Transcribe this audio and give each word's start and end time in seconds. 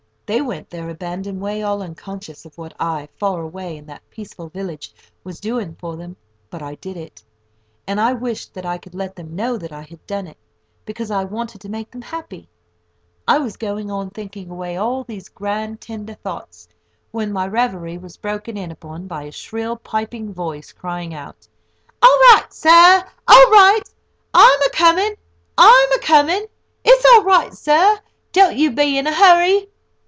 They 0.33 0.39
went 0.39 0.69
their 0.69 0.89
abandoned 0.89 1.41
way 1.41 1.61
all 1.61 1.83
unconscious 1.83 2.45
of 2.45 2.57
what 2.57 2.73
I, 2.79 3.09
far 3.17 3.41
away 3.41 3.75
in 3.75 3.85
that 3.87 4.09
peaceful 4.09 4.47
village, 4.47 4.93
was 5.25 5.41
doing 5.41 5.75
for 5.75 5.97
them; 5.97 6.15
but 6.49 6.61
I 6.63 6.75
did 6.75 6.95
it, 6.95 7.21
and 7.85 7.99
I 7.99 8.13
wished 8.13 8.53
that 8.53 8.65
I 8.65 8.77
could 8.77 8.95
let 8.95 9.13
them 9.13 9.35
know 9.35 9.57
that 9.57 9.73
I 9.73 9.81
had 9.81 10.07
done 10.07 10.27
it, 10.27 10.37
because 10.85 11.11
I 11.11 11.25
wanted 11.25 11.59
to 11.59 11.67
make 11.69 11.91
them 11.91 12.01
happy. 12.01 12.47
I 13.27 13.39
was 13.39 13.57
going 13.57 13.91
on 13.91 14.09
thinking 14.09 14.49
away 14.49 14.77
all 14.77 15.03
these 15.03 15.27
grand, 15.27 15.81
tender 15.81 16.13
thoughts, 16.13 16.65
when 17.11 17.33
my 17.33 17.45
reverie 17.45 17.97
was 17.97 18.15
broken 18.15 18.55
in 18.55 18.71
upon 18.71 19.07
by 19.07 19.23
a 19.23 19.33
shrill 19.33 19.75
piping 19.75 20.33
voice 20.33 20.71
crying 20.71 21.13
out: 21.13 21.45
"All 22.01 22.07
right, 22.19 22.45
sur, 22.51 23.03
I'm 23.27 23.81
a 24.37 24.69
coming, 24.71 25.15
I'm 25.57 25.91
a 25.91 25.99
coming. 25.99 26.45
It's 26.85 27.05
all 27.13 27.23
right, 27.25 27.53
sur; 27.53 27.99
don't 28.31 28.55
you 28.55 28.71
be 28.71 28.97
in 28.97 29.07
a 29.07 29.13
hurry." 29.13 29.67